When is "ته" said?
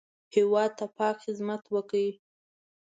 0.77-0.85